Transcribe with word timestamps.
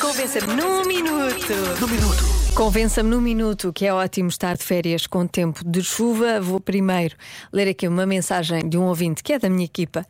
Convença-me 0.00 0.56
num 0.56 0.84
minuto. 0.84 1.52
Num 1.80 1.86
minuto. 1.86 2.24
Convença-me 2.52 3.08
num 3.08 3.20
minuto 3.20 3.72
que 3.72 3.86
é 3.86 3.94
ótimo 3.94 4.28
estar 4.28 4.56
de 4.56 4.64
férias 4.64 5.06
com 5.06 5.24
tempo 5.24 5.64
de 5.64 5.84
chuva. 5.84 6.40
Vou 6.40 6.58
primeiro 6.58 7.14
ler 7.52 7.68
aqui 7.68 7.86
uma 7.86 8.04
mensagem 8.04 8.68
de 8.68 8.76
um 8.76 8.82
ouvinte 8.86 9.22
que 9.22 9.32
é 9.32 9.38
da 9.38 9.48
minha 9.48 9.64
equipa. 9.64 10.04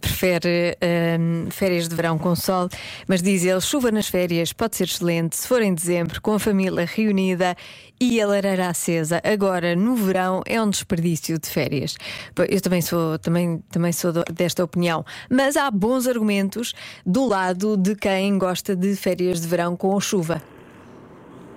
Prefere 0.00 0.76
hum, 1.20 1.46
férias 1.50 1.88
de 1.88 1.94
verão 1.94 2.18
com 2.18 2.34
sol, 2.34 2.68
mas 3.06 3.22
diz 3.22 3.44
ele: 3.44 3.60
chuva 3.60 3.92
nas 3.92 4.08
férias 4.08 4.52
pode 4.52 4.74
ser 4.74 4.84
excelente 4.84 5.36
se 5.36 5.46
for 5.46 5.62
em 5.62 5.72
dezembro, 5.72 6.20
com 6.20 6.32
a 6.32 6.38
família 6.40 6.84
reunida 6.84 7.56
e 8.00 8.20
a 8.20 8.26
lareira 8.26 8.68
acesa. 8.68 9.20
Agora, 9.24 9.76
no 9.76 9.94
verão, 9.94 10.42
é 10.46 10.60
um 10.60 10.68
desperdício 10.68 11.38
de 11.38 11.48
férias. 11.48 11.96
Eu 12.48 12.60
também 12.60 12.82
sou, 12.82 13.18
também, 13.18 13.62
também 13.70 13.92
sou 13.92 14.12
desta 14.32 14.64
opinião. 14.64 15.04
Mas 15.30 15.56
há 15.56 15.70
bons 15.70 16.06
argumentos 16.06 16.74
do 17.06 17.26
lado 17.26 17.76
de 17.76 17.94
quem 17.94 18.36
gosta 18.36 18.47
de 18.76 18.96
férias 18.96 19.40
de 19.40 19.48
verão 19.48 19.76
com 19.76 19.98
chuva. 20.00 20.42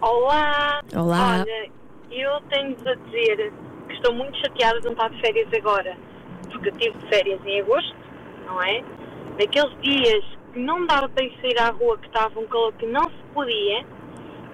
Olá! 0.02 0.82
Olá! 0.96 1.42
Olha, 1.42 1.70
eu 2.12 2.42
tenho-vos 2.50 2.86
a 2.86 2.96
dizer 2.96 3.54
que 3.88 3.94
estou 3.94 4.14
muito 4.14 4.38
chateada 4.40 4.80
de 4.80 4.86
não 4.86 4.92
estar 4.94 5.10
de 5.10 5.22
férias 5.22 5.48
agora. 5.54 5.96
Porque 6.52 6.70
eu 6.70 6.78
tive 6.78 7.00
férias 7.08 7.40
em 7.46 7.62
agosto, 7.62 7.96
não 8.46 8.62
é? 8.62 8.84
Naqueles 9.40 9.74
dias 9.82 10.24
que 10.54 10.60
não 10.60 10.86
dava 10.86 11.08
para 11.08 11.24
ir 11.24 11.34
sair 11.42 11.58
à 11.60 11.70
rua, 11.70 11.98
que 11.98 12.08
estava 12.08 12.40
um 12.40 12.46
calor 12.48 12.74
que 12.74 12.86
não 12.86 13.04
se 13.04 13.24
podia. 13.34 13.86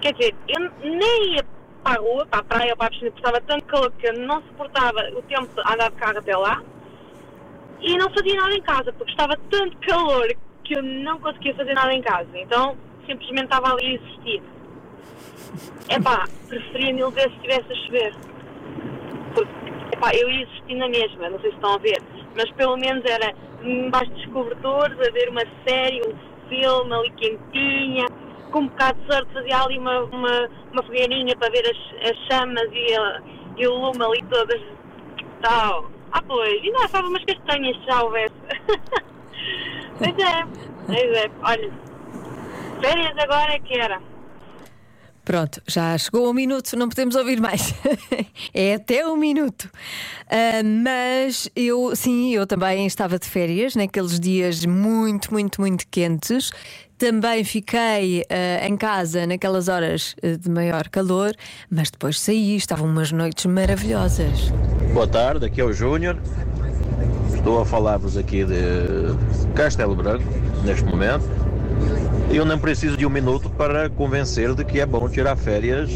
Quer 0.01 0.13
dizer, 0.13 0.35
eu 0.47 0.71
nem 0.83 1.35
ia 1.35 1.45
para 1.83 1.99
a 1.99 2.01
rua, 2.01 2.25
para 2.27 2.39
a 2.39 2.43
praia 2.43 2.71
ou 2.71 2.77
para 2.77 2.87
a 2.87 2.89
piscina, 2.91 3.11
porque 3.11 3.25
estava 3.25 3.41
tanto 3.41 3.65
calor 3.65 3.91
que 3.93 4.07
eu 4.07 4.13
não 4.13 4.41
suportava 4.43 4.99
o 5.17 5.21
tempo 5.23 5.47
de 5.47 5.61
andar 5.61 5.89
de 5.89 5.95
carro 5.95 6.19
até 6.19 6.37
lá. 6.37 6.61
E 7.81 7.97
não 7.97 8.09
fazia 8.11 8.35
nada 8.35 8.53
em 8.53 8.61
casa, 8.61 8.93
porque 8.93 9.11
estava 9.11 9.37
tanto 9.49 9.77
calor 9.87 10.35
que 10.67 10.77
eu 10.77 10.83
não 10.83 11.19
conseguia 11.19 11.55
fazer 11.55 11.73
nada 11.73 11.93
em 11.93 12.01
casa. 12.01 12.27
Então, 12.35 12.77
simplesmente 13.05 13.45
estava 13.45 13.73
ali 13.73 13.85
a 13.85 13.93
existir. 13.93 14.43
Epá, 15.89 16.25
preferia 16.47 16.93
mil 16.93 17.09
vezes 17.11 17.31
se 17.31 17.37
estivesse 17.37 17.71
a 17.71 17.75
chover. 17.85 18.13
Porque, 19.33 19.95
epá, 19.95 20.11
eu 20.13 20.29
ia 20.29 20.43
existir 20.43 20.75
na 20.75 20.89
mesma, 20.89 21.29
não 21.29 21.39
sei 21.39 21.49
se 21.51 21.55
estão 21.55 21.73
a 21.73 21.77
ver, 21.77 21.97
mas 22.35 22.51
pelo 22.51 22.75
menos 22.77 23.03
era 23.05 23.33
embaixo 23.63 24.11
dos 24.11 24.25
cobertores, 24.27 24.99
a 24.99 25.11
ver 25.11 25.29
uma 25.29 25.43
série, 25.65 26.01
um 26.01 26.13
filme 26.49 26.93
ali 26.93 27.11
quentinha, 27.11 28.05
com 28.51 28.59
um 28.59 28.67
bocado 28.67 28.99
de 29.01 29.13
sorte 29.13 29.33
fazia 29.33 29.61
ali 29.61 29.77
uma, 29.77 30.03
uma, 30.03 30.49
uma 30.73 30.83
fogueirinha 30.83 31.35
para 31.37 31.49
ver 31.49 31.63
as, 31.65 32.09
as 32.09 32.17
chamas 32.27 32.67
e, 32.71 32.95
a, 32.95 33.21
e 33.57 33.67
o 33.67 33.73
lume 33.73 34.03
ali 34.03 34.23
todas 34.29 34.61
tal. 35.41 35.89
Ah 36.11 36.21
pois, 36.25 36.61
ainda 36.63 36.79
achava 36.79 37.07
umas 37.07 37.23
castanhas 37.23 37.75
se 37.77 37.85
já 37.85 38.03
houvesse. 38.03 38.35
pois 39.97 40.17
é, 40.17 40.45
pois 40.85 41.17
é, 41.17 41.31
olha, 41.43 41.71
férias 42.81 43.17
agora 43.17 43.53
é 43.53 43.59
que 43.59 43.73
era. 43.73 44.01
Pronto, 45.27 45.61
já 45.67 45.97
chegou 45.97 46.29
um 46.29 46.33
minuto, 46.33 46.73
não 46.77 46.87
podemos 46.87 47.13
ouvir 47.13 47.41
mais. 47.41 47.73
é 48.53 48.75
até 48.75 49.05
um 49.05 49.17
minuto. 49.17 49.65
Uh, 49.65 50.63
mas 50.81 51.49
eu, 51.53 51.93
sim, 51.97 52.33
eu 52.33 52.47
também 52.47 52.87
estava 52.87 53.19
de 53.19 53.27
férias 53.27 53.75
naqueles 53.75 54.21
dias 54.21 54.65
muito, 54.65 55.33
muito, 55.33 55.59
muito 55.59 55.85
quentes. 55.91 56.49
Também 56.97 57.43
fiquei 57.43 58.21
uh, 58.21 58.65
em 58.65 58.77
casa 58.77 59.27
naquelas 59.27 59.67
horas 59.67 60.15
uh, 60.23 60.37
de 60.37 60.49
maior 60.49 60.87
calor, 60.87 61.33
mas 61.69 61.91
depois 61.91 62.21
saí, 62.21 62.55
estavam 62.55 62.87
umas 62.87 63.11
noites 63.11 63.45
maravilhosas. 63.47 64.49
Boa 64.93 65.09
tarde, 65.09 65.45
aqui 65.45 65.59
é 65.59 65.65
o 65.65 65.73
Júnior. 65.73 66.17
Estou 67.47 67.61
a 67.61 67.65
falar-vos 67.65 68.17
aqui 68.17 68.43
de 68.43 69.53
Castelo 69.55 69.95
Branco, 69.95 70.25
neste 70.65 70.83
momento. 70.83 71.23
Eu 72.29 72.43
não 72.43 72.59
preciso 72.59 72.97
de 72.97 73.05
um 73.05 73.09
minuto 73.09 73.49
para 73.49 73.89
convencer 73.89 74.53
de 74.53 74.65
que 74.65 74.81
é 74.81 74.85
bom 74.85 75.07
tirar 75.07 75.37
férias 75.37 75.89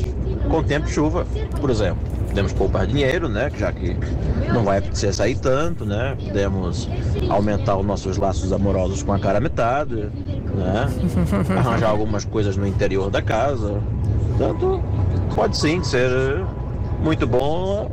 com 0.50 0.64
tempo 0.64 0.86
de 0.86 0.94
chuva, 0.94 1.28
por 1.60 1.70
exemplo. 1.70 2.00
Podemos 2.30 2.54
poupar 2.54 2.88
dinheiro, 2.88 3.28
né? 3.28 3.52
Já 3.58 3.70
que 3.74 3.98
não 4.54 4.64
vai 4.64 4.78
acontecer 4.78 5.12
sair 5.12 5.36
tanto, 5.36 5.86
né? 5.86 6.16
Podemos 6.24 6.88
aumentar 7.30 7.76
os 7.76 7.86
nossos 7.86 8.16
laços 8.16 8.54
amorosos 8.54 9.04
com 9.04 9.12
a 9.12 9.20
cara 9.20 9.42
metade, 9.42 10.10
né? 10.56 10.88
Arranjar 11.60 11.90
algumas 11.90 12.24
coisas 12.24 12.56
no 12.56 12.66
interior 12.66 13.10
da 13.10 13.22
casa. 13.22 13.78
Portanto, 14.38 14.82
pode 15.36 15.58
sim 15.58 15.84
ser 15.84 16.10
muito 17.04 17.28
bom 17.28 17.92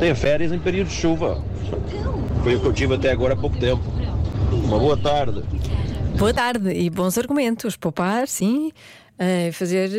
ter 0.00 0.14
férias 0.14 0.50
em 0.50 0.58
período 0.58 0.88
de 0.88 0.94
chuva. 0.94 1.52
Foi 2.42 2.56
o 2.56 2.60
que 2.60 2.66
eu 2.66 2.72
tive 2.72 2.94
até 2.94 3.12
agora 3.12 3.34
há 3.34 3.36
pouco 3.36 3.56
tempo. 3.56 3.82
Uma 4.50 4.76
boa 4.76 4.96
tarde. 4.96 5.44
Boa 6.18 6.34
tarde 6.34 6.70
e 6.72 6.90
bons 6.90 7.16
argumentos. 7.16 7.76
Poupar, 7.76 8.26
sim. 8.26 8.72
Uh, 9.12 9.52
fazer 9.52 9.90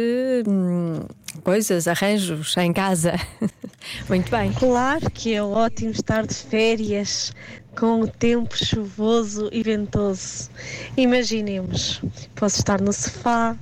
uh, 0.45 1.07
coisas, 1.41 1.87
arranjos 1.87 2.57
em 2.57 2.73
casa. 2.73 3.13
Muito 4.09 4.29
bem. 4.29 4.51
Claro 4.51 5.09
que 5.09 5.33
é 5.33 5.41
ótimo 5.41 5.91
estar 5.91 6.27
de 6.27 6.35
férias 6.35 7.33
com 7.77 8.01
o 8.01 8.07
tempo 8.07 8.55
chuvoso 8.57 9.49
e 9.51 9.63
ventoso. 9.63 10.49
Imaginemos, 10.95 12.01
posso 12.35 12.59
estar 12.59 12.79
no 12.79 12.93
sofá, 12.93 13.55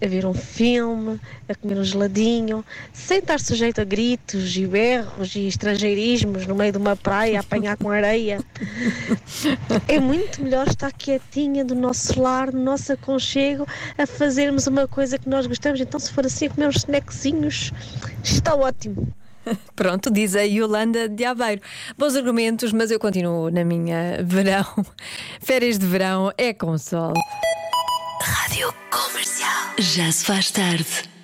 a 0.00 0.06
ver 0.06 0.24
um 0.26 0.34
filme, 0.34 1.20
a 1.48 1.54
comer 1.54 1.78
um 1.78 1.84
geladinho, 1.84 2.64
sem 2.92 3.18
estar 3.18 3.40
sujeito 3.40 3.80
a 3.80 3.84
gritos 3.84 4.56
e 4.56 4.66
berros 4.66 5.34
e 5.34 5.46
estrangeirismos 5.46 6.46
no 6.46 6.54
meio 6.54 6.72
de 6.72 6.78
uma 6.78 6.96
praia 6.96 7.38
a 7.38 7.40
apanhar 7.40 7.76
com 7.76 7.90
areia. 7.90 8.40
É 9.86 10.00
muito 10.00 10.42
melhor 10.42 10.66
estar 10.66 10.92
quietinha 10.92 11.64
do 11.64 11.74
nosso 11.74 12.20
lar, 12.20 12.52
no 12.52 12.62
nosso 12.62 12.92
aconchego, 12.92 13.66
a 13.96 14.06
fazermos 14.06 14.66
uma 14.66 14.88
coisa 14.88 15.18
que 15.18 15.28
nós 15.28 15.46
gostamos. 15.46 15.80
Então, 15.80 16.00
se 16.00 16.12
for 16.12 16.24
assim, 16.26 16.48
comer 16.48 16.68
uns 16.68 16.76
snackzinhos, 16.76 17.72
está 18.22 18.54
ótimo. 18.54 19.08
Pronto, 19.74 20.10
diz 20.10 20.34
a 20.34 20.42
Yolanda 20.42 21.08
de 21.08 21.24
Aveiro. 21.24 21.62
Bons 21.96 22.16
argumentos, 22.16 22.72
mas 22.72 22.90
eu 22.90 22.98
continuo 22.98 23.50
na 23.50 23.64
minha 23.64 24.22
verão. 24.24 24.66
Férias 25.40 25.78
de 25.78 25.86
verão 25.86 26.32
é 26.36 26.52
com 26.52 26.76
sol. 26.78 27.12
Rádio 28.20 28.72
Comercial. 28.90 29.74
Já 29.78 30.10
se 30.10 30.24
faz 30.24 30.50
tarde. 30.50 31.17